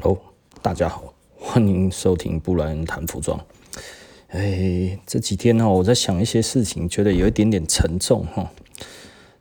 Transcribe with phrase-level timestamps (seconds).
[0.00, 0.16] Hello，
[0.62, 3.36] 大家好，欢迎收听布莱恩谈服装。
[4.28, 8.48] 哎，这几天呢，我在想一些事情，觉得有一点点沉重哈。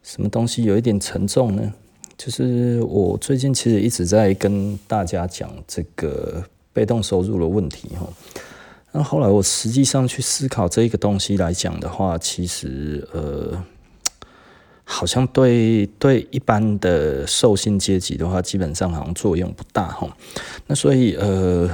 [0.02, 1.72] 什么东西有一点沉重呢？
[2.18, 6.44] 就是我最近其实一直在跟大家讲这个
[6.74, 8.10] 被动收入的问题哈。
[8.92, 13.64] 那后来我实际上去思考这个东西来讲的话，其实呃。
[14.90, 20.08] 好像对对一般的受薪阶级的话，基本上好像作用不大哈。
[20.66, 21.70] 那所以呃，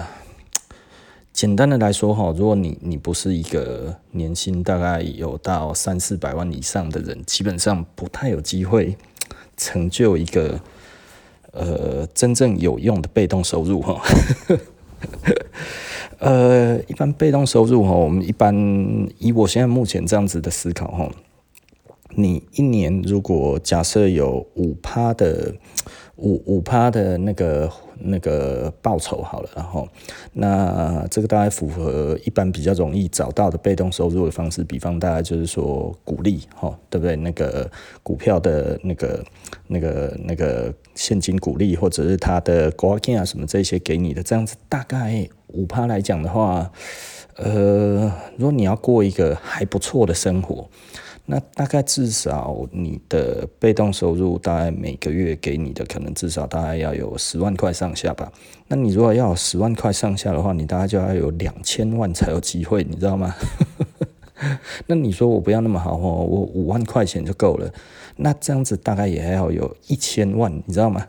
[1.31, 8.97] 简单的来说哈，如果你你不是一个年薪大概有到三四百万以上的人，基本上不太有机会
[9.55, 10.59] 成就一个
[11.51, 14.01] 呃真正有用的被动收入哈。
[16.17, 18.53] 呃，一般被动收入哈，我们一般
[19.19, 21.07] 以我现在目前这样子的思考哈。
[22.15, 25.53] 你一年如果假设有五趴的
[26.17, 29.87] 五五趴的那个那个报酬好了，然后
[30.33, 37.15] 那这个大概符合一般比较容易找到的被动收入的方式，比方大概就是说股利哈，对不对？
[37.15, 37.69] 那个
[38.03, 39.25] 股票的那个
[39.67, 46.71] 那个那个现金股利，或者是他的股金啊什么这些给你的，这样子大概五趴来讲的话，
[47.37, 50.69] 呃，如果你要过一个还不错的生活。
[51.25, 58.29] 那大概至少你的被动收入大概每个月给你的可能至少大概要有十万块上下吧。
[58.67, 63.33] 那你如果要十万块上下的话，你大概就要有两千万才有机会，你知道吗？
[64.87, 67.73] 那你说我不要那么好哦，我五万块钱就够了。
[68.17, 71.07] 那这样子大概也还要有一千万，你知道吗？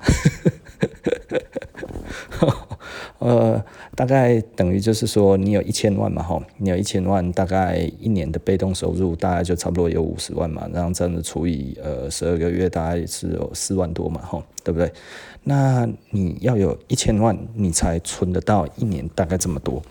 [3.18, 14.92] 呃，大概等于就是说，你有一千万嘛，吼，你有一千万，大概一年的被动收入大概就差不多有五十万嘛，然后这样子除以呃十二个月，大概是有四万多嘛，吼，对不对？
[15.44, 19.82] 那你要有一千万，你才存得到一年大概这么多。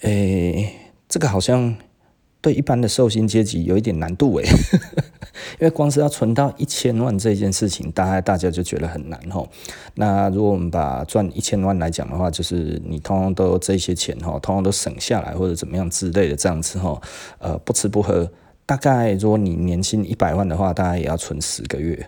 [0.00, 0.72] 诶，
[1.08, 1.76] 这个好像
[2.44, 4.44] 对一般的受薪阶级有一点难度诶。
[5.58, 9.48] 因为光是要存到一千万这件事情，大概大家就觉得很难吼。
[9.94, 17.00] 那如果我们把赚一千万来讲的话，就是你通通都这些钱吼，通通都省下来或者怎么样之类的这样子吼。
[17.38, 18.30] 呃，不吃不喝，
[18.66, 22.06] 大概如果你年薪一百万的话，大概也要存十个月。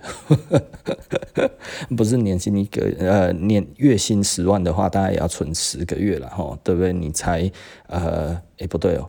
[1.97, 6.93] 不是年薪一个呃年月薪十万的话，大概也要存十个月了吼，对不对？
[6.93, 7.51] 你才
[7.89, 9.09] 呃诶不对哦，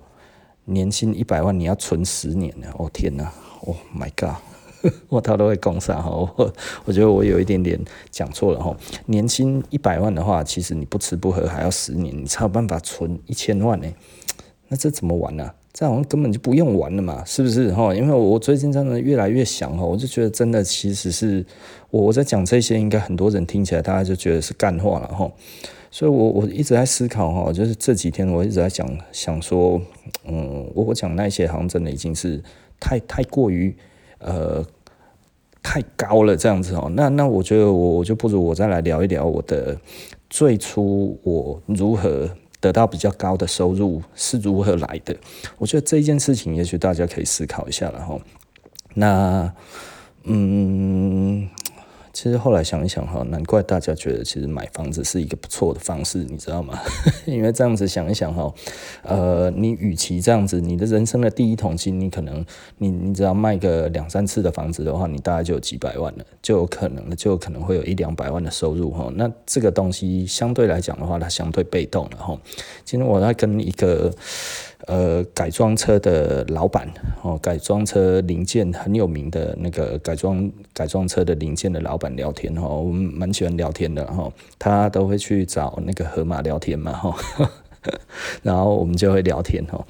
[0.70, 3.32] 年薪一百万你要存十年呢，哦天哪
[3.66, 4.36] ！Oh my god！
[5.10, 6.10] 我他都会讲啥哈？
[6.12, 6.54] 我
[6.86, 7.80] 我觉得我有一点点
[8.12, 8.76] 讲错了哈。
[9.06, 13.88] 年薪一百万的话，其实你不吃不喝还要十年，你才有办法存一千万呢。
[14.68, 15.56] 那这怎么玩呢、啊？
[15.74, 17.94] 这好像根本就不用玩了嘛，是不是哈？
[17.96, 21.46] 因为我最近真的越来越想哈，我就觉得真的其实是
[21.90, 25.32] 我我在讲这些，应该很多人听起来大家就觉得是干话了哈。
[25.92, 29.82] 所以我我一直在思考哈，就是这几天我一直在讲想说，
[30.26, 32.42] 嗯，我我讲那些好像真的已经是。
[32.80, 33.76] 太太过于
[34.20, 34.64] 呃
[35.64, 39.76] 太高了这样子哦，那那我觉得我我就不如我再来聊一聊我的
[40.30, 42.30] 最初我如何
[42.62, 45.18] 得到比较高的收入是如何来的。
[45.58, 48.20] 我觉得这件事情也许大家可以思考一下了哈。
[48.94, 49.52] 那
[50.26, 51.50] 嗯。
[52.18, 56.80] 其实后来想一想哈，难怪大家觉得其实买房子是一个不错的方式，你知道吗？
[57.28, 58.52] 因为这样子想一想哈，
[59.04, 62.44] 呃，你与其这样子，你的人生的第一桶金，你可能
[62.80, 69.12] 你你只要卖个两三次的房子的话，你大概就有几百万了，就有可能就可能会有一两百万的收入哈。
[69.14, 72.36] 那这个东西相对来讲的话，它相对被动了哈。
[72.84, 74.12] 今天我在跟一个。
[74.86, 76.88] 呃，改装车的老板
[77.24, 87.16] 哦，改装车零件很有名的那个改装改装车的零件的老板聊天哦，我们蛮喜欢聊天的哈，他都会去找那个河马聊天嘛哈，
[88.44, 89.84] 然后我们就会聊天哦，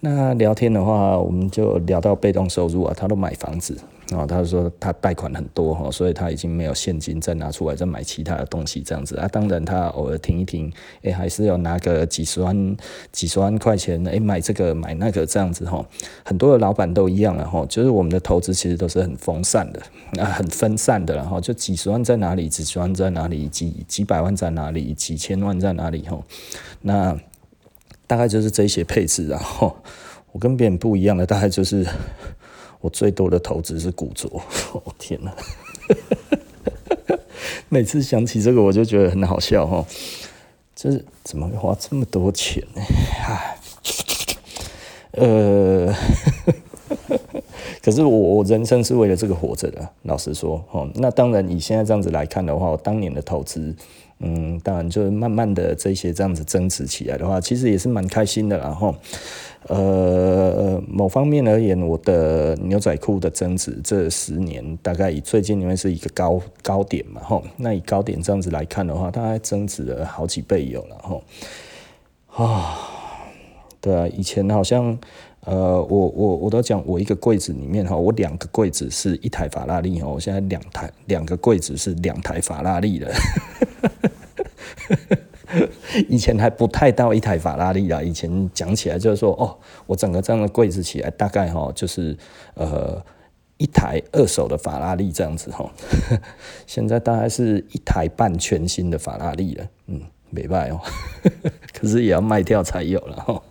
[0.00, 3.76] 那聊天的话，我们就聊到被动收入啊，他都买房子。
[4.14, 9.26] 哦，他说他贷款很多哈，所以他已经没有现金再拿出来再买其他的东西这样子啊。
[9.28, 10.72] 当然他偶尔停一停，
[11.02, 12.76] 哎，还是要拿个几十万、
[13.10, 15.84] 几十万块钱，哎，买这个买那个这样子哈。
[16.24, 19.82] 很多的老板都一样了哈，就是我们的投资其实都是很分散的
[20.22, 26.22] 啊，很分散的然后就几十万在哪里，几十万在哪里，几几百万在哪里，几千万在哪里哈。
[26.82, 27.18] 那
[28.06, 29.76] 大概就是这些配置，然后
[30.32, 31.86] 我跟别人不一样的，大概就是。
[32.84, 34.42] 我最多的投资是古着，我、
[34.84, 35.34] 哦、天哪！
[37.70, 39.82] 每次想起这个，我就觉得很好笑哈。
[40.76, 42.82] 就是怎么会花这么多钱呢？
[43.26, 43.56] 唉，
[45.12, 45.94] 呃，
[47.82, 53.74] 可是我我人生是为了这个活着的，老实说，哦，那当然以现在这样子来看的话，我当年的投资。
[54.20, 58.56] 嗯，当然，就是慢慢的这些这样子增值起来的话，其实也是蛮开心的。
[58.56, 58.94] 然后，
[59.66, 70.96] 呃，某方面而言，我的牛仔裤的增值这十年，大概以最近因为是一个高高点嘛，哈，那以高点这样子来看的话，大概增值了好几倍有了，
[72.28, 72.78] 哈，啊，
[73.80, 74.96] 对啊，以前好像，
[75.40, 83.10] 呃，我我我都讲，我一个柜子里面哈，我两个柜子是一台法拉利哈，我现在两台两个柜子是两台法拉利了。
[86.08, 92.16] 以前还不太到一台法拉利啦，以前讲起来就是说，哦，我整个这样的柜子起来，大概哈就是
[92.54, 93.00] 呃
[93.58, 95.70] 一台二手的法拉利这样子哈。
[96.66, 100.80] 现在大概是一台半全新的法拉利了，嗯，没办哦，
[101.72, 103.42] 可是也要卖掉才有了哈。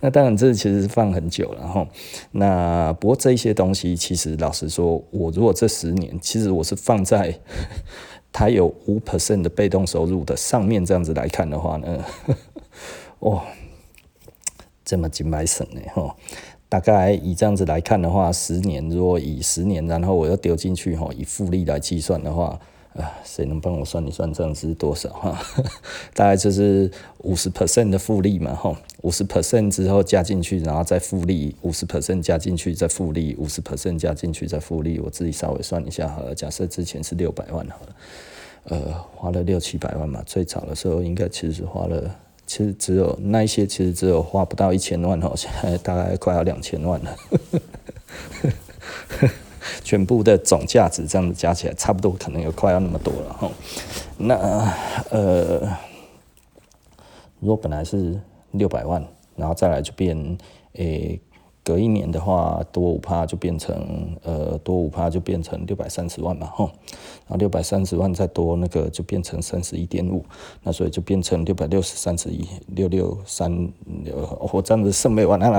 [0.00, 1.86] 那当然，这其实是放很久了哈。
[2.30, 7.38] 那不过这些东西，其实老实说，我如果这十年，其实我是放在。
[8.34, 12.04] 它有五 percent 的被动收入的上面这样子来看的话呢，
[13.20, 13.44] 哇，
[14.84, 16.16] 这么几百省呢哈，
[16.68, 22.58] 大概以这样子来看的话，十年如果以十年，然后我又丢进去哈，以复利来计算的话。
[22.94, 25.36] 啊，谁能帮我算一算这样是多少哈？
[26.14, 26.88] 大概就是
[27.24, 34.98] 五十 percent 的复利嘛，吼，五十 percent 之后加进去，然后再复利，五十 percent 加进去再复利，五十 percent 加进去再复利。
[34.98, 37.94] 我自己稍微算一下好了，假设之前是六百万好了，
[38.64, 42.16] 呃，花了六七百万嘛，最早的时候应该其实花了，
[42.46, 47.14] 其实只有那一些，其实只有花不到一千万哦，现在大概快要两千万了。
[49.84, 53.50] 全部的总价值这样子加起来，差不多可能有快要那么多了哈。
[54.16, 54.34] 那
[55.10, 55.76] 呃，
[57.40, 58.18] 如果本来是
[58.54, 59.06] 六百万，
[59.36, 60.38] 然后再来就变
[60.72, 61.20] 诶。
[61.66, 63.74] 隔一年的话，多五趴就变成
[64.22, 70.22] 呃多五趴就变成六百三十万嘛，吼，然后六百三十万再多那个就变成三十一点五，
[70.62, 73.72] 那所以就变成六百六十三十一六六三，
[74.52, 75.58] 我这样子算没完了，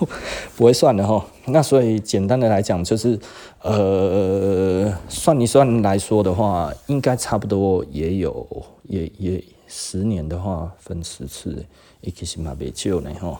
[0.56, 1.22] 不会算的吼。
[1.44, 3.20] 那所以简单的来讲就是，
[3.60, 8.46] 呃，算一算来说的话，应该差不多也有
[8.84, 9.44] 也也
[9.74, 11.64] 十年的话分十次，
[12.02, 13.38] 也其实蛮不少呢吼。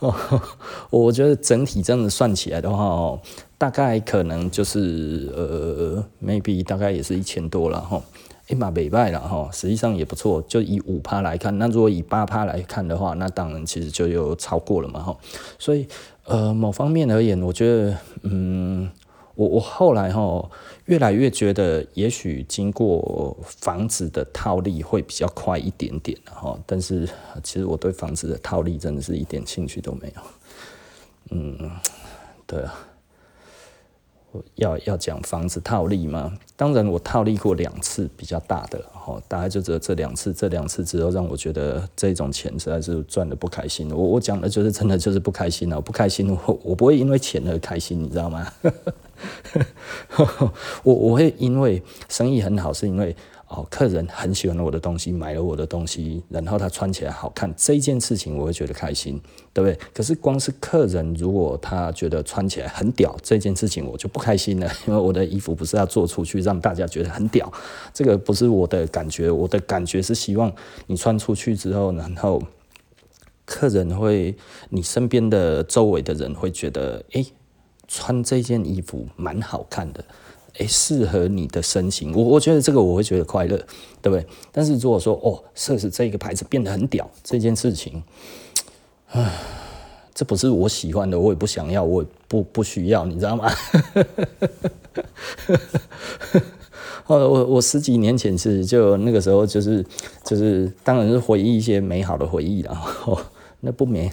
[0.88, 3.20] 我觉得整体这样子算起来的话哦，
[3.58, 8.02] 大概可能就是呃，maybe 大概也是一千多了哈，
[8.48, 10.40] 哎嘛没败了哈，实际上也不错。
[10.48, 15.14] 就以五趴来看，那如果以八趴来看的话，那当然其实就有超过了嘛哈。
[15.58, 15.86] 所以
[16.24, 18.90] 呃，某方面而言，我觉得嗯。
[19.40, 20.50] 我我后来哈
[20.84, 27.08] 越来越觉得，也许经过房子的套利会比较快一点点哈，但是
[27.42, 30.22] 其实我对房子的套利真的是一点兴趣都没有。
[31.30, 31.70] 嗯，
[32.46, 32.86] 对啊，
[34.56, 36.32] 要要讲房子套利吗？
[36.56, 43.90] 当然我套利过两次比较大的哈，大概就只有这两次，这两次之后让我觉得这种钱实在是赚的不开心。
[43.90, 48.46] 我我讲的就是真的就是不开心啊，不开心我我不会因为钱而开心，你知道吗？
[50.82, 53.14] 我我会因为生意很好，是因为
[53.50, 59.20] 哦，客人很喜欢我的东西，买了我的东西，然后他穿起来好看，这件事情我会觉得开心，
[59.52, 59.76] 对不对？
[59.92, 67.52] 可是光是客人如果他觉得穿起来很屌，这件事情我就不开心了，因为我的衣服不是要做出去让大家觉得很屌，
[67.92, 70.52] 这个不是我的感觉，我的感觉是希望
[70.86, 72.40] 你穿出去之后，然后
[73.44, 74.36] 客人会，
[74.68, 77.26] 你身边的周围的人会觉得，诶。
[77.92, 80.04] 穿这件衣服蛮好看的，
[80.60, 83.56] 诶，适合你的身形，我我觉得这个我会觉得快乐，
[84.02, 84.24] 对不对？
[84.52, 88.02] 但是如果说哦，设置这个牌子变得很屌，这件事情，
[89.08, 89.32] 唉，
[90.14, 93.48] 这不是我喜欢的，我也不想要，我不不需要，你知道吗？
[97.06, 99.84] 我我我十几年前是就那个时候就是
[100.24, 103.18] 就是，当然是回忆一些美好的回忆然后。
[103.62, 104.10] 那不美，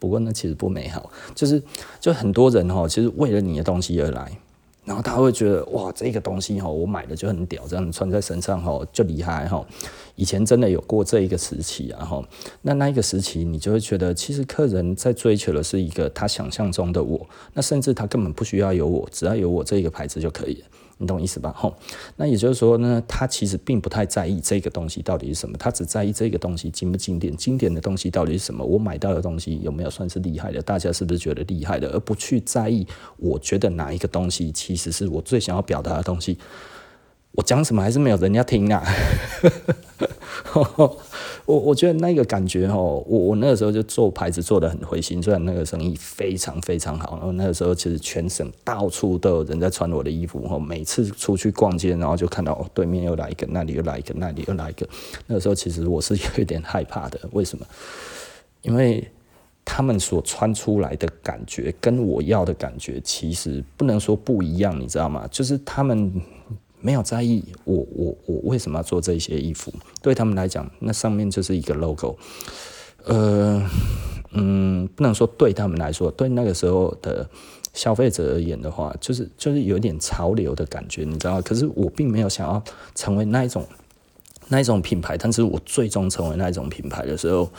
[0.00, 1.62] 不过那其实不美好，就是
[2.00, 4.36] 就很多人哈，其实为了你的东西而来，
[4.84, 9.64] 然后他会觉得哇，这个东西哈，我买的就很屌，这样穿在身上哈就厉害哈。
[10.16, 12.22] 以前真的有过这一个时期啊哈，
[12.62, 17.24] 那那一个时期你就会觉得，其实客人在追求的是一个他想象中的我，
[17.54, 20.66] 那甚至他根本不需要有我，只要有我这一个牌子就可以了。
[20.98, 21.52] 你懂我意思吧？
[21.56, 21.74] 吼，
[22.16, 36.38] 那也就是说呢，他其实并不太在意这个东西到底是什么，他只在意这个东西经不经典，经典的东西到底是什么，我买到的东西有没有算是厉害的，大家是不是觉得厉害的，而不去在意我觉得哪一个东西其实是我最想要表达的东西。
[37.32, 38.82] 我讲什么还是没有人家听啊。
[41.44, 54.88] 我我觉得那个感觉哦，我我那个时候就做牌子做得很灰心，虽然那个生意非常非常好，然后那个时候其实全省到处都有人在穿我的衣服，每次出去逛街，然后就看到，对面又来一个，那里又来一个，那里又来一个，
[55.26, 57.66] 那个时候其实我是有一点害怕的，为什么？
[58.62, 59.10] 因为
[59.64, 65.26] 他们所穿出来的感觉跟我要的感觉其实不能说不一样，你知道吗？
[65.30, 66.22] 就是他们。
[66.82, 69.72] 没有在意我我我为什么要做这些衣服？
[70.02, 72.18] 对他们来讲，那上面就是一个 logo。
[73.04, 73.62] 呃，
[74.32, 77.26] 嗯，不能说对他们来说，对那个时候的
[77.72, 81.40] 消费者而言的话，就是就是有点潮流的感觉，你知道？
[81.40, 82.62] 可是我并没有想要
[82.94, 83.64] 成为那一种
[84.48, 87.50] 那一种品牌，但是我最终成为那一种品牌的时候。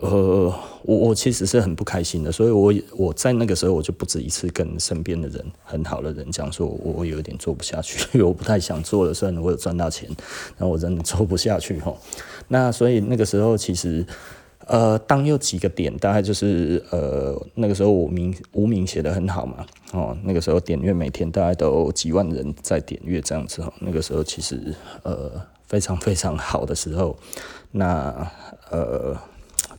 [0.00, 0.50] 呃，
[0.82, 10.08] 我我其实是很不开心的，所以我我在那个时候我就不止一次跟身边的人很好的人讲说，我我有点做不下去，因 为我不太想做了，虽然我有赚到钱，
[10.56, 11.94] 但我真的做不下去哈。
[12.48, 14.02] 那所以那个时候其实，
[14.66, 25.30] 呃，当有几个点，大概就是呃那个时候我名无名写得很好嘛，哦，那个时候点阅每天大概都几万人在点阅这样子哦，那个时候其实呃
[25.66, 27.14] 非常非常好的时候，
[27.70, 28.26] 那
[28.70, 29.14] 呃。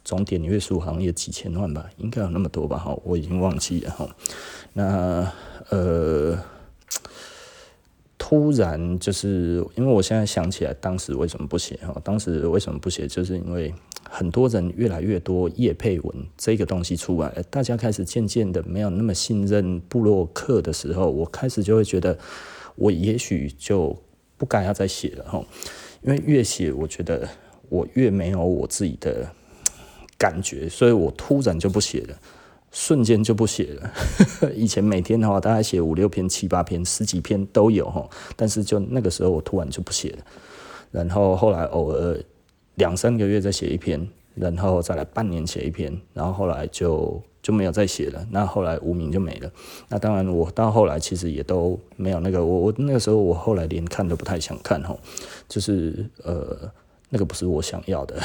[0.03, 2.77] 总点阅数好像也几千万吧，应该有那么多吧？
[2.77, 4.15] 哈，我已经忘记了哈。
[4.73, 5.31] 那
[5.69, 6.37] 呃，
[8.17, 11.95] 突然就是因为我现在想起来，当时为什么不写哈？
[12.03, 13.07] 当时为什么不写？
[13.07, 13.73] 就是因为
[14.09, 22.17] 很多人越来越多业配文这个东西出来，大家开始渐渐的没有那么信任布洛克的时候，我开始就会觉得，
[22.75, 23.95] 我也许就
[24.37, 25.45] 不该要再写了哈。
[26.01, 27.29] 因为越写，我觉得
[27.69, 29.31] 我越没有我自己的。
[30.21, 32.15] 感觉，所以我突然就不写了，
[32.71, 33.91] 瞬间就不写了。
[34.53, 40.17] 以前每天的话，大概写五六篇、七八篇、十几篇都有哈，但是就那个时候，我突然就不写了。
[40.91, 42.15] 然后后来偶尔
[42.75, 48.23] 两三个月再写一篇，然后再来半年写一篇，然后后来就就没有再写了。
[48.29, 49.51] 那后来无名就没了。
[49.89, 54.95] 那当然，我到后来其实也都没有那个，我我那个时候我后来连看都不太想看哈，
[55.49, 56.71] 就是呃，
[57.09, 58.21] 那个不是我想要的。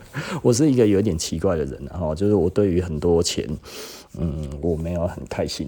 [0.42, 3.46] 我是一个有点奇怪的人，然后就是我对于很多钱，
[4.18, 5.66] 嗯，我没有很开心，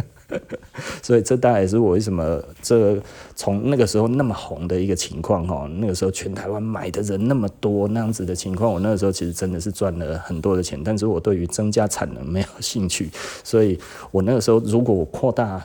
[1.02, 3.00] 所以这大概也是我为什么这
[3.34, 13.10] 从那个时候那么红的一个情况哈，那个时候全台湾买的人那么多那样子的情况，我那个时候其实真的是赚了很多的钱，但是我对于增加产能没有兴趣，
[13.44, 13.78] 所以
[14.10, 15.64] 我那个时候如果我扩大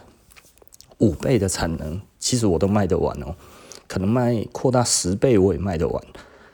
[1.00, 3.34] 五倍的产能，其实我都卖得完哦，
[3.88, 6.04] 可能卖扩大十倍我也卖得完。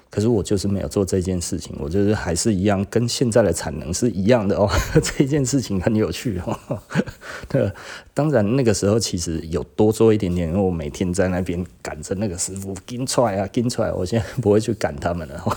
[0.10, 4.70] 可是我就是没有做这件事情，我就是还是一样，跟现在的产能是一样的哦。
[5.02, 6.80] 这件事情很有趣哦。
[7.50, 7.72] 对，
[8.14, 13.92] 当然那个时候其实有多做一点点，因为我每天在那边赶着那个师傅跟出来啊，跟出来。
[13.92, 15.44] 我现在不会去赶他们了。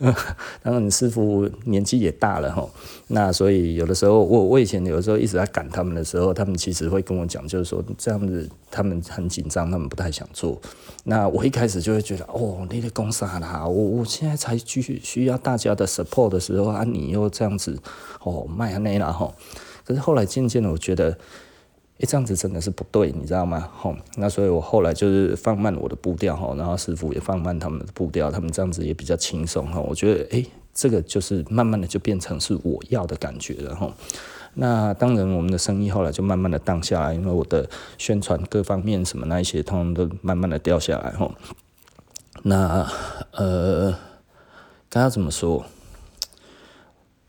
[0.62, 2.66] 当然，你师傅年纪也大了哈，
[3.08, 10.58] 那所以有的时候，我我以前有的时候一直在赶他们的时候，他们其实会跟我讲，就是说这样子他们很紧张，他们不太想做。
[11.04, 17.78] 那我一开始就会觉得，哦，你的公司啦，我我现在才继续需要大家的 support 的时候啊，你又这样子
[18.22, 19.30] 哦卖那了哈。
[19.84, 21.18] 可是后来渐渐的，我觉得。
[22.00, 23.68] 诶，这样子真的是不对，你知道吗？
[23.76, 29.78] 吼，那所以我后来就是放慢我的步调，吼，然后师傅也放慢他们的步调，他们这样子也比较轻松，哈。
[29.80, 33.92] 我觉得，诶，这个就是慢慢的就变成是我要的感觉了，吼。
[34.54, 41.32] 那当然，我们的生意后来就慢慢的降下来，因为我的宣传各方面什么那一些，通通都慢慢的掉下来，吼。
[42.44, 42.90] 那
[43.32, 43.94] 呃，
[44.88, 45.66] 该要怎么说？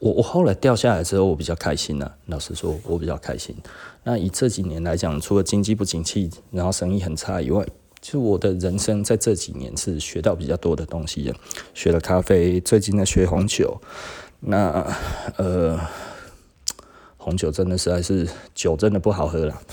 [0.01, 2.15] 我我后来掉下来之后，我比较开心了。
[2.25, 3.55] 老实说，我比较开心。
[4.03, 7.63] 那以这几年来讲，除了经济不景气，然后生意很差以外，
[8.01, 11.35] 就我的人生在这几年是学到比较多的东西的。
[11.75, 13.79] 学了咖啡，最近在学红酒。
[14.39, 14.91] 那
[15.37, 15.79] 呃，
[17.17, 19.61] 红酒真的实在是酒真的不好喝了。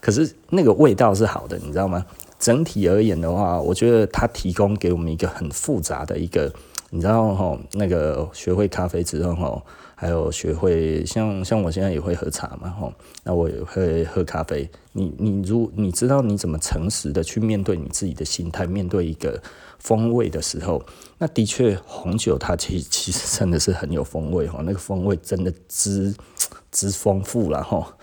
[0.00, 2.04] 可是那个味道是好的，你知道吗？
[2.40, 6.50] 整体而言的话，我觉得它提供给我们一个很复杂的一个，
[6.88, 9.62] 你知道哈，那个学会咖啡之后哈，
[9.94, 12.90] 还有学会像像我现在也会喝茶嘛哈，
[13.24, 14.68] 那我也会喝咖啡。
[14.92, 19.38] 你你如你知道你怎么诚实的去面对你自己的心态，面对一个
[19.78, 20.82] 风味的时候，
[21.18, 26.14] 那的确红酒它其其实真的是很有风味哈，那个风味真的之
[26.72, 27.94] 之丰富了哈，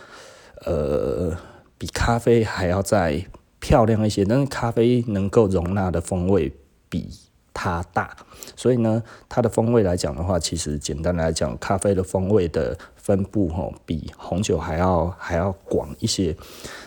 [0.63, 1.35] 呃，
[1.79, 3.25] 比咖啡还要再。
[3.67, 6.53] 漂亮一些，但是咖啡能够容纳的风味
[6.87, 7.09] 比
[7.53, 8.15] 它大。
[8.55, 16.33] 所以呢，它的风味来讲的话，其实简单来讲，咖啡的风味的分布吼比红酒还要还要广一些。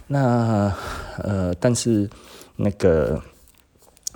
[0.06, 0.74] 那
[1.18, 2.08] 呃，但是
[2.56, 3.22] 那个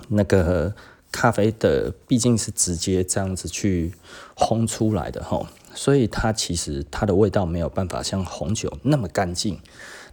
[0.07, 0.73] 那个
[1.11, 3.93] 咖啡的毕竟是直接这样子去
[4.35, 5.45] 烘出来的吼，
[5.75, 9.59] 所以它其实它的味道没有办法像红酒那么干净。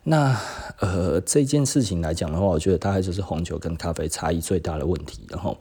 [0.04, 0.36] 那
[0.80, 5.20] 呃这件事情来讲的话，我觉得大概就是红酒跟咖啡差异最大的问题。
[5.28, 5.56] 然后，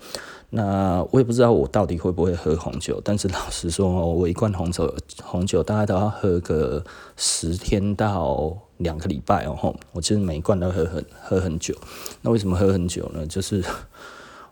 [0.50, 4.92] 那我也不知道我到底会不会喝红酒，但是老实说，我一罐红酒
[5.24, 6.84] 红酒大概都要喝个
[7.16, 9.76] 十天到两个礼拜哦。
[9.92, 11.76] 我其实每一罐都喝很喝很久。
[12.22, 13.28] 那为什么喝很久呢？
[13.28, 13.64] 就是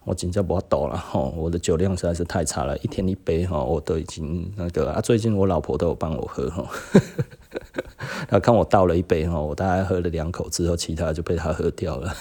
[0.04, 5.02] 我紧张不要倒了吼，我的酒量实在是太差了，一天一杯哈，我都已经那个啊。
[5.02, 6.64] 最近我老婆都有帮我喝哈。
[8.28, 12.16] 他看我倒了一杯哈，我大概喝了两口之后，其他就被他喝掉了。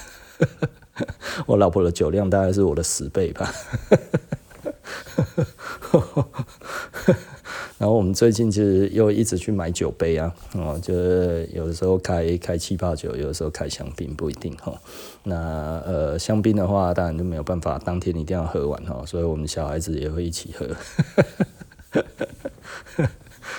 [1.47, 3.53] 我老婆的酒量大概是我的十倍吧。
[7.79, 14.75] 然后我们最近其实又一直去买酒杯啊，哦，就是有的时候开开气泡酒，有的时候开香槟，不一定哈。
[15.23, 15.37] 那
[15.87, 20.67] 呃，香槟的话，当然就没有办法当天一定要喝完哈，所以我们小孩子也会一起喝。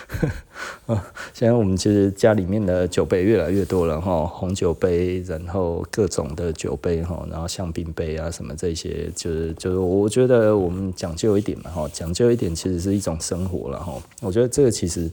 [1.33, 13.93] 现在我们其实家里面的酒杯越来越多了哈，红酒杯，然后各种的酒杯哈，然后香槟杯啊什么这些，就是就是我觉得我们讲究一点嘛哈，讲究一点其实是一种生活了哈。
[14.21, 15.11] 我觉得这个其实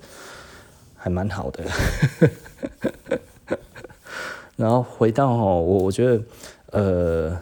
[0.96, 1.62] 还蛮好的。
[4.56, 6.22] 然后回到哈，我我觉得
[6.70, 7.38] 呃，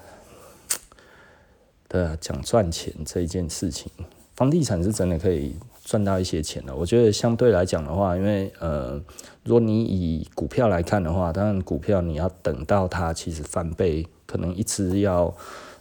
[1.87, 3.92] 对啊，讲赚钱这一件事情，
[4.34, 5.54] 房地产是真的可以。
[5.85, 8.99] 赚到一些钱了，我觉得相对来讲的话，因为呃，
[9.45, 15.33] 如果你以股票来看的话，当然股票你要等到它其实翻倍，可能一支要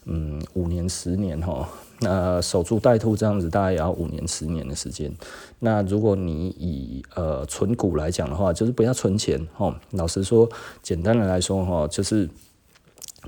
[0.04, 1.70] 嗯五年十年哈，
[2.02, 5.10] 那守株待兔这样子大概也要五年十年的时间。
[5.60, 9.74] 那如果你以呃存股来讲的话，就是不要存钱哈。
[9.92, 10.50] 老实说，
[10.82, 12.30] 简单的来说哈，就是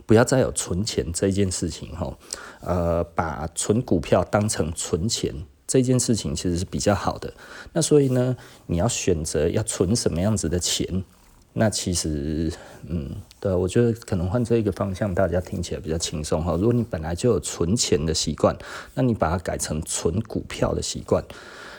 [0.05, 2.17] 不要再有存钱这件事情哈，
[2.59, 5.33] 呃，把存股票当成存钱。
[5.75, 7.33] 这件事情其实是比较好的，
[7.73, 11.03] 那所以呢，你要选择要存什么样子的钱，
[11.51, 12.49] 那其实，
[12.87, 16.53] 嗯，对，我觉得可能换这一个方向，大家听起来比较轻松哈。
[16.53, 18.55] 如果你本来就有存钱的习惯，
[18.93, 21.21] 那你把它改成存股票的习惯，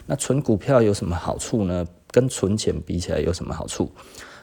[0.05, 1.87] 那存股票有什么好处呢？
[2.11, 3.91] 跟存钱比起来有什么好处？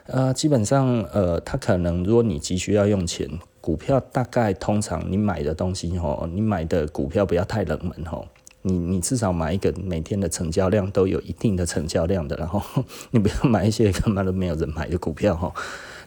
[0.08, 3.30] 呃，基本上，呃，它可能如果你急需要用钱，
[3.62, 8.25] 股票大概通常你买的东西哈，你买的股票不要太冷门哈。
[8.63, 12.62] 你你至少买一个每天的成交量都有一定的成交量的，然后
[13.12, 15.54] 你不要买一些根本都没有人买的股票哈。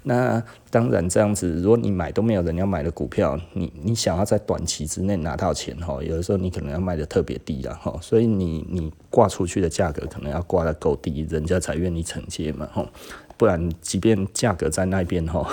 [0.08, 0.40] 那
[0.70, 12.86] 当然这样子，如果你买都没有人要买的股票，你你想要在短期之内拿到钱哈，有的时候你可能要卖的特别低了哈，所以你你挂出去的价格可能要挂得够低，人家才愿意承接嘛哈。
[13.36, 15.44] 不然即便价格在那边哈，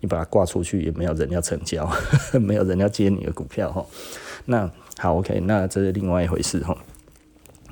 [0.00, 1.90] 你把它挂出去也没有人要成交，
[2.38, 3.84] 没有人要接你的股票哈。
[4.44, 6.76] 那好，OK，那这是另外一回事哈。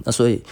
[0.04, 0.42] 那所以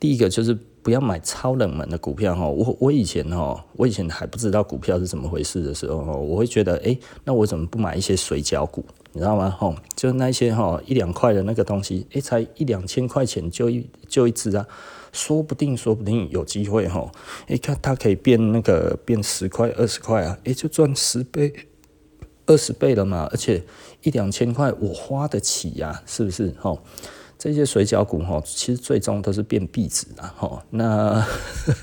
[0.00, 2.48] 第一个就是不要买超冷门的股票哈。
[2.48, 8.84] 我我以前哈，我以前还不知道股票是怎么回事的时候，我会觉得诶，那我怎么不买一些水饺股？
[9.12, 9.50] 你知道吗？
[9.50, 14.66] 哈，就那些哈一两块的那个东西，诶，才一两千块钱就一就一只啊，
[15.12, 17.12] 说不定说不定有机会哈。
[17.48, 21.52] 诶，看它可以变那个变十块二十块啊，诶，就赚十倍。
[22.46, 23.64] 二十倍了嘛，而且
[24.04, 26.54] 一两千块我花得起呀、是不是？
[26.60, 26.78] 吼，
[27.38, 31.26] 这些水饺股吼，其实最终都是变壁纸的吼，那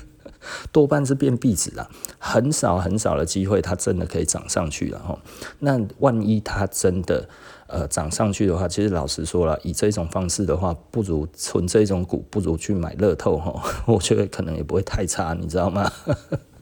[0.72, 1.86] 多半是变壁纸的，
[2.18, 5.18] 很少很少的机会它真的可以涨上去了吼。
[5.58, 7.28] 那万一它真的
[7.66, 13.60] 呃涨上去的话，其实老实说了，以这种方式的话，不如存这种股，不如去买乐透吼，
[13.92, 15.90] 我觉得可能也不会太差，你知道吗？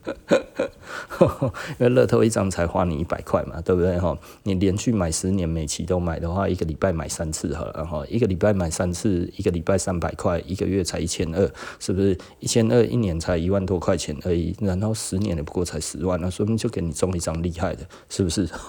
[1.77, 4.17] 因为乐透一张才花你一百块嘛，对不对哈？
[4.43, 12.17] 你连续买十年，每期都买的话，一个礼拜买三次好了，然后一个礼拜买三次，一个礼拜三百块，一个月才一千二，是不是？
[12.39, 18.49] 一千二一年才一万多块钱而已，然后十年也不过才十万，那说明就给你中一张厉害的，是不是？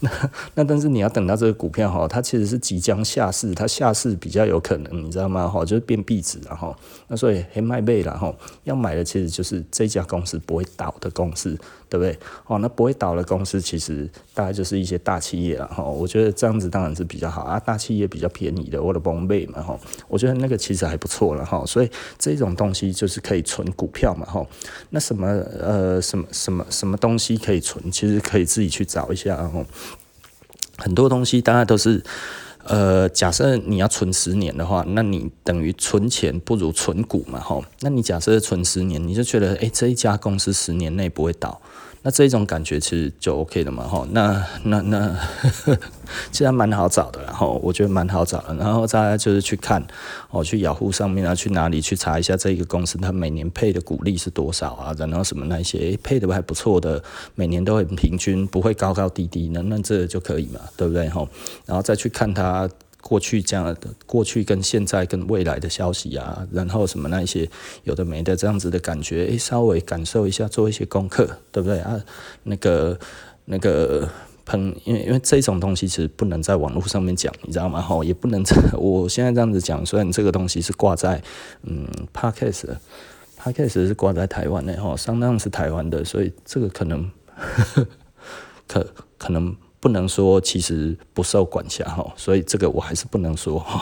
[0.00, 0.10] 那
[0.54, 5.48] 那但是你要等到这个股票哈，它其实是即将下市，它下市比较有可能，你知道吗？
[5.48, 6.74] 哈，就是变壁纸然后
[7.08, 8.34] 那所以黑卖贝然后
[8.64, 11.50] 要买来的其实就是这家公司不会倒的公司，
[11.88, 12.18] 对不对？
[12.46, 15.82] 哦，那不会倒的公司其实大概就是一些大企业了哈。
[15.84, 19.78] 我觉得这样子当然是比较好啊，大企业比较便宜的，我的宝贝嘛哈。
[20.08, 24.44] 我觉得那个其实还不错了哈，所以这种东西就是可以存股票嘛哈。
[24.90, 25.26] 那什么
[25.60, 27.90] 呃什么什么什么东西可以存？
[27.90, 29.64] 其实可以自己去找一下哈。
[30.78, 32.02] 很多东西大家都是。
[32.68, 37.64] 呃，假设你要存十年的话，那你等于存钱不如存股嘛，吼。
[37.80, 41.60] 那你假设存十年，你就觉得，诶、这一家公司十年内不会倒。
[42.08, 45.14] 那这种感觉其实就 OK 了嘛，吼，那那那
[46.32, 49.86] 其实蛮好找的，然后我觉得蛮好找的，然后大家就是去看，
[50.30, 61.28] 哦，去雅虎上面啊，去哪里去查一下这个公司它每年配的股利是多少啊，然后什么那些，配的还不错的，每年都很平均，不会高高低低，那那这就可以嘛，对不对，吼，
[61.66, 62.66] 然后再去看它。
[63.00, 67.48] 过去这样的过去跟现在跟未来的消息啊，然后什么那一些
[67.84, 72.04] 有的没的这样子的感觉，诶，稍微感受一下，做一些功课，对不对啊？
[72.42, 72.98] 那个
[73.44, 74.08] 那个
[74.44, 77.80] 朋，因为因为这种东西其实不能在网络上面讲，你知道吗？
[77.80, 81.22] 吼，也不能在我现在这样子讲，虽然这个东西是挂在
[81.62, 87.86] 嗯 Podcast，Podcast 是挂在台湾的吼，相当是台湾的，所以这个可能呵呵
[88.66, 89.56] 可可能。
[89.80, 93.64] 不能说其实不受管辖哈，所以这个我还是不能说。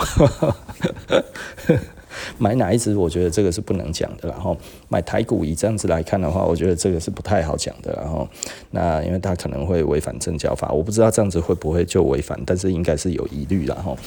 [2.39, 4.29] 买哪一支，我觉得这个是不能讲的。
[4.31, 4.57] 然后
[4.89, 7.93] 买台股以这样子来看的话，我觉得这个是不太好讲的。
[7.93, 8.27] 然后
[8.71, 13.67] 那因为它可能会违反证交法，我不知道这样子会不会就违反，但是应该是有疑虑。
[13.67, 13.99] 然后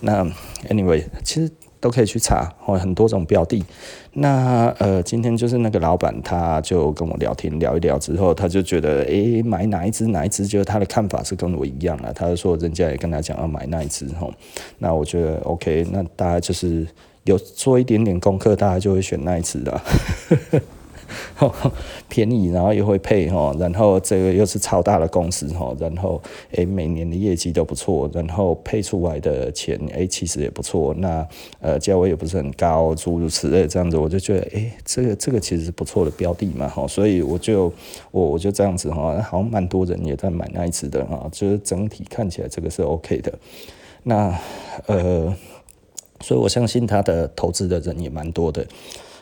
[0.00, 0.24] 那
[0.68, 1.50] anyway，其实。
[1.80, 3.64] 都可以去查，哦，很多种标的。
[4.14, 12.10] 那呃，今天就是那个老板，他就跟我聊天聊一聊之后，他就觉得，诶、买哪一只哪一只，就是他的看法是跟我一样啊。
[12.14, 14.32] 他就说，人家也跟他讲要买那一只，吼。
[14.78, 16.86] 那我觉得 OK，那大家就是
[17.24, 19.82] 有做一点点功课，大家就会选那一只了
[22.08, 26.20] 便宜，然后又会配哈，然后这个又是超大的公司哈，然后
[26.52, 31.26] 诶每年的业绩都不错，然后配出来的钱诶其实也不错，那
[31.60, 37.72] 呃价位也不是很高，诸如此类这样子，我就觉得诶这个这个其实是不错的标的嘛哈，所以我就
[38.10, 43.32] 我我就这样子哈，好像蛮多人也在买那一只的哈，就是整体看起来这个是 OK 的，
[44.02, 44.38] 那
[44.86, 45.34] 呃，
[46.20, 48.66] 所以我相信他的投资的人也蛮多的。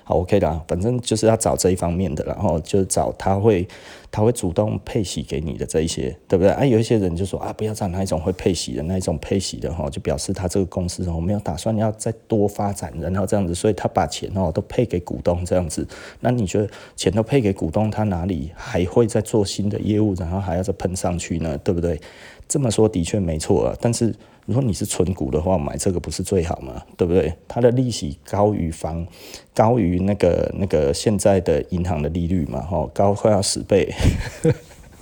[0.09, 3.67] 好，OK 的，反正就是要找这一方面的，然后就找他会，
[4.09, 6.53] 他会主动配息给你的这一些，对不对？
[6.53, 15.85] 啊，有一些人就说啊，不要找那一种会配息的，那一种配息的哈，就表示他这个公司哦没有打算要再多发展，然后这样子，所以他把钱哦都配给股东这样子。
[16.21, 21.59] 那你觉得钱都配给股东，他哪里还会再做新的业务，然后还要再喷上去呢？
[21.59, 22.01] 对不对？
[22.47, 24.15] 这么说的确没错啊，但是。
[24.47, 26.83] 如果你是存股的话，买这个不是最好吗？
[26.97, 27.33] 对不对？
[27.47, 29.07] 它的利息高于房，
[29.53, 33.93] 高于那个那个现在的银行的利率嘛，吼，高快要十倍。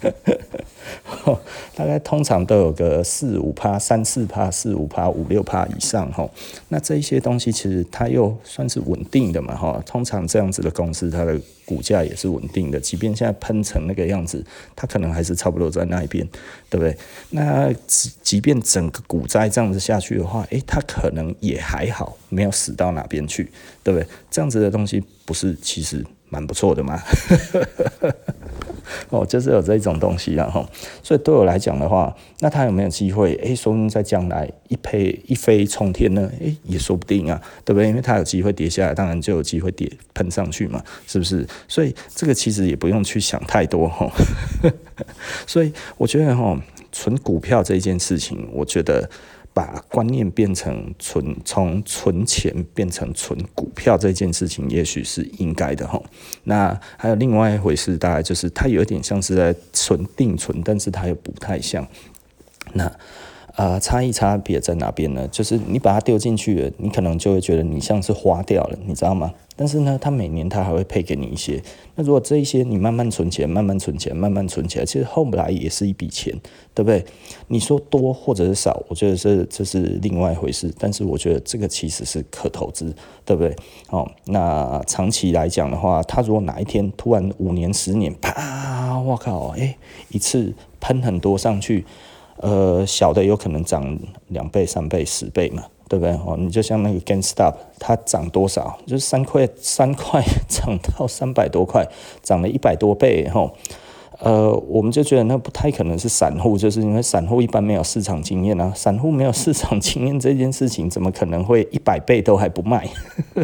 [1.74, 6.28] 大概通常都有个四五趴、三四趴、四五趴、五六趴以上哈。
[6.68, 9.82] 那这一些东西其实它又算是稳定的嘛哈。
[9.86, 14.44] 通常这样子的公司，它的股价也是稳定的，即便现在喷成那个样子，
[14.76, 16.26] 它可能还是差不多在那一边，
[16.68, 16.96] 对不对？
[17.30, 17.72] 那
[18.22, 23.50] 即便整个股灾这样子下去的话，诶，它可能也还好，没有死到哪边去，
[23.82, 24.06] 对不对？
[24.30, 27.00] 这样子的东西不是其实蛮不错的吗？
[29.10, 30.66] 哦，就是有这种东西，然后，
[31.02, 33.34] 所以对我来讲的话，那他有没有机会？
[33.42, 36.30] 诶，说不定在将来一飞一飞冲天呢？
[36.40, 37.88] 诶，也说不定啊，对不对？
[37.88, 41.46] 因为他有机会跌下来，当然就有机会跌喷上去嘛，是不是？
[41.68, 44.10] 所以这个其实也不用去想太多哈。
[45.46, 46.58] 所以我觉得哈，
[46.92, 49.08] 存股票这件事情，我觉得。
[49.54, 56.04] 把观念变成存，从存钱变成存股票这件事情，也许是应该的吼。
[56.42, 61.86] 那还有另外一回事，大概就是它有点像是在存定存，但是它又不太像。
[62.72, 62.92] 那
[63.54, 65.28] 啊、差异差别在哪边呢？
[65.28, 69.32] 就是你把它丢进去了，你可能就会觉得你像是花掉了，你知道吗？
[69.56, 71.62] 但是呢，它每年它还会配给你一些。
[71.94, 76.34] 那如果这一些你慢慢存钱，慢慢存钱，慢慢存起来，其实后来也是一笔钱，
[76.74, 77.04] 对不对？
[77.46, 80.74] 你说多或者是少，我觉得这这是另外一回事。
[80.76, 82.92] 但是我觉得这个其实是可投资，
[83.24, 83.54] 对不对？
[83.90, 89.76] 哦，那长期来讲的话，它如果哪一天突然五年、十年，啪，我靠，哎，
[90.08, 91.84] 一次喷很多上去，
[92.38, 95.64] 呃，小的有可能涨两倍、三倍、十倍嘛。
[95.86, 96.14] 对不对？
[96.26, 98.76] 哦，你就像那个 GainStop，它涨多少？
[98.86, 101.86] 就是三块，三块 涨到三百多块，
[102.22, 103.28] 涨了一百多倍。
[103.28, 103.52] 吼，
[104.18, 108.72] 呃，我们就觉得那不太可能是散户，就是因为散户一般没有市场经验啊。
[108.74, 112.88] 散户没有市场经验这件事情，怎么可能会一百倍都还不卖？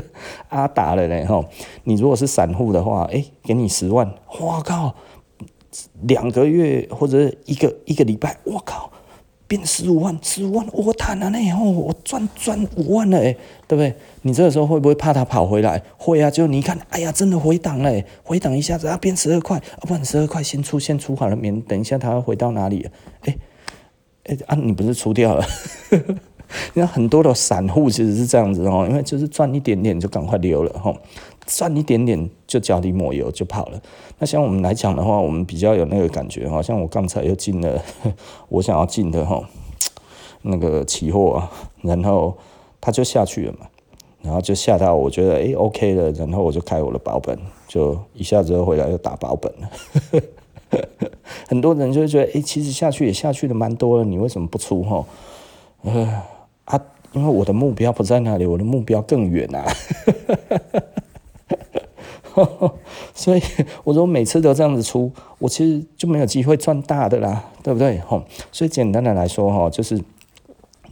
[0.49, 1.27] 阿达了嘞！
[1.27, 1.45] 吼，
[1.85, 4.95] 你如果是散户的话，诶，给你十万，我靠，
[6.03, 8.91] 两个月或者一个一个礼拜，我靠！
[9.47, 13.35] 变十五万，十五万，我谈了呢，哦，我赚赚五万了，哎，
[13.67, 13.93] 对不对？
[14.23, 15.83] 你这个时候会不会怕他跑回来？
[15.99, 22.89] 会啊，就你看，哎呀，真的回档了，回档一下子啊，变十二块，啊，不然十二块先出先出好了，免等一下他要回到哪里？
[23.23, 23.37] 哎，
[24.27, 25.45] 哎、啊，你不是出掉了？
[26.75, 30.95] 你看很多的散户其实是这样子哦，因为就是赚一点点就赶快溜了哈，
[31.47, 33.81] 赚一点点就脚底抹油就跑了。
[34.19, 37.83] 那像我们来讲的话，我们比较有那个感觉哈，像我刚才又进了
[38.49, 39.43] 我想要进的哈
[40.43, 41.51] 那个期货啊，
[41.83, 42.37] 然后
[42.81, 43.67] 它就下去了嘛，
[44.23, 50.23] 然后就下到我觉得哎、欸、OK 了，然后我就开我的保本，就一下子又回来又打保本了。
[51.49, 55.05] 很多人就会觉得哎、其实下去也下去的蛮多了，你为什么不出哈？
[55.83, 56.23] 呃。
[56.67, 59.65] 啊，因为我的目标不在那里，我的目标更远啊，
[63.15, 63.43] 所以
[63.85, 67.99] 我说每次都这样子出，我其实就没有机会赚大的啦，对不对？
[68.01, 70.01] 吼，所以简单的来说，哈，就是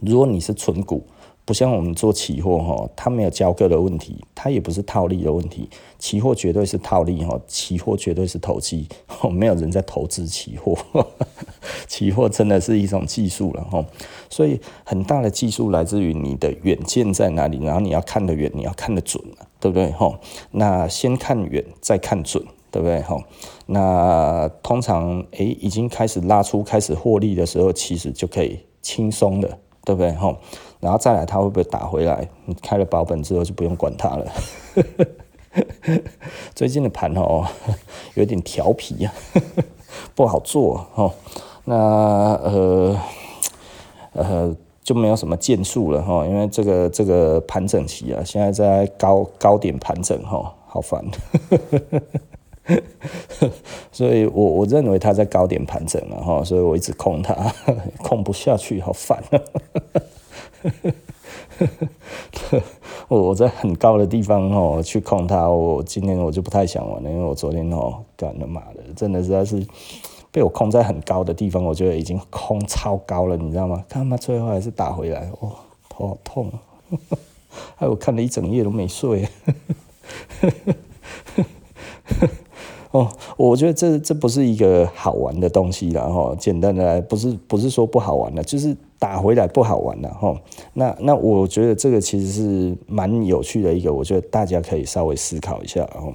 [0.01, 1.03] 如果你是纯股。
[1.45, 5.67] 不像我们做期货哈，它没有交割的问题，它也不是套利的问题。
[5.97, 8.87] 期货绝对是套利哈，期货绝对是投机，
[9.31, 10.77] 没有人在投资期货。
[11.89, 13.83] 期货真的是一种技术了哈，
[14.29, 19.19] 所以很大的技术来自于你的远见在哪里，然后你要看得远，你要看得准，
[19.59, 20.19] 对不对哈？
[20.51, 23.17] 那先看远再看准，对不对哈？
[23.65, 30.37] 那通常诶已经开始拉出开始获利的时候，其实就可以轻松的，对不对哈？
[30.79, 32.29] 然后再来，它会不会打回来？
[32.45, 34.31] 你开了保本之后就不用管它了。
[36.55, 37.45] 最近的盘哦，
[38.13, 39.13] 有点调皮啊，
[40.15, 41.11] 不好做哦。
[41.65, 42.78] 那呃
[44.89, 51.05] 就没有什么建树了哈，因为这个这个盘整期啊，现在在高高点盘整哈，好烦。
[53.93, 57.35] 所以我我认为他在高点盘整了哈，所以我一直控他，
[58.01, 59.23] 控不下去，好烦。
[63.09, 69.63] 我我在很高的地方哦去控它，我今天我就不太想玩了，因为我昨天哦干了妈的，真的实在是
[70.31, 73.83] 被我控在很高的地方，我觉得已经空超高了，你知道吗？
[73.89, 75.51] 他妈最后还是打回来，哦，
[75.89, 76.51] 头好痛，
[77.75, 79.27] 害 我看了一整夜都没睡。
[82.91, 86.35] 哦，我觉得这这不是一个好玩的东西了哈。
[86.39, 90.35] 简单的来，不是不是说不好玩的，就是打回来不好玩了哈。
[90.73, 95.87] 那那我觉得这个其实是蛮有趣的一个，我觉得大家可以稍微思考一下。
[95.93, 96.11] 然后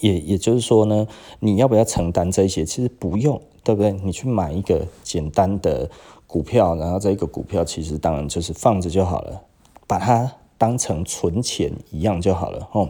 [0.00, 1.06] 也也就是说呢，
[1.40, 2.64] 你要不要承担这些？
[2.64, 3.92] 其实不用，对不对？
[3.92, 5.90] 你去买一个简单的
[6.26, 9.42] 股票，然后这个股票其实当然就是放着就好了，
[9.86, 10.32] 把它。
[10.58, 12.88] 当成存钱一样就好了吼，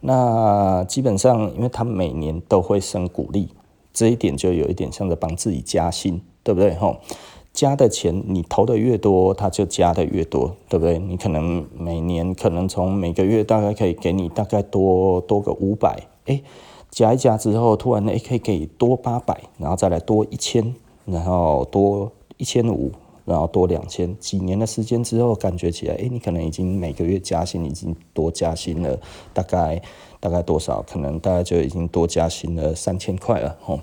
[0.00, 3.48] 那基本上，因为他每年都会升股利，
[3.94, 6.98] 这一点就有一点像在帮自己加薪，对不对吼？
[7.54, 10.98] 加的钱你投的越多，他就加的越多，对不对？
[10.98, 16.42] 你可能每年可能从每个月大概可以给你大概多多个五百，哎，
[16.90, 22.92] 加一加之后，突然呢，可以给多八百，然后再来多一千，然后多一千五。
[23.26, 29.00] 然后多两千，几年的时间之后，感觉起来，诶，你可能已经每个月加薪已经多加薪了，
[29.32, 29.80] 大概
[30.20, 30.82] 大概多少？
[30.82, 33.80] 可能大概就已经多加薪了三千块了，吼，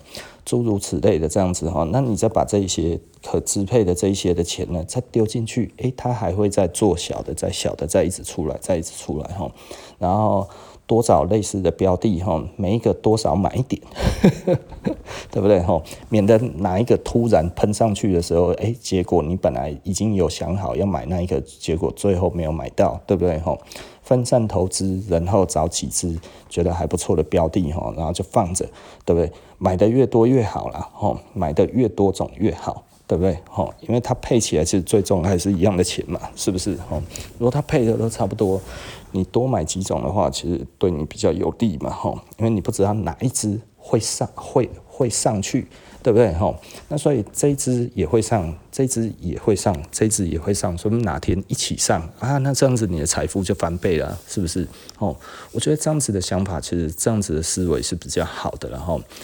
[0.52, 1.88] 诸如此类的这样子哈。
[1.94, 9.50] 那你再把这一些可支配的这一些的钱呢，再丢进去，诶，它还会再做小的，再小的，再一直出来，再一直出来，哈，
[9.98, 10.46] 然后。
[10.88, 13.82] 多找类似的标的哈，每一个多少买一点，
[15.32, 15.82] 对不对哈？
[16.10, 23.58] 免得哪一个突然喷上去的时候，哎，结果你本来已经有想好要买那一个，结果最后没有买到，对不对哈？
[24.02, 28.66] 分散投资，然后找几只觉得还不错的标的哈，然后就放着，
[29.06, 29.32] 对不对？
[29.64, 33.70] 买的越多越好啦，哈，买的越多种越好，对不对哈？
[33.82, 37.00] 因为它配起来其实最终还是一样的钱嘛，是不是哈？
[37.38, 38.60] 如果它配的都差不多。
[39.14, 45.68] 你多买几种的话，其实对你比较有利嘛，吼，因为你不知道哪一只会上，会会上去，
[46.02, 46.56] 对不对，吼？
[46.88, 54.66] 那所以这只也会上，这只也会上，这只也会上，说明哪天一起上啊，那这样子你的财富就翻倍了，是不是？
[55.00, 55.14] 哦，
[55.52, 59.02] 我觉得这样子的想法，其实这样子的思维是比较好的，然后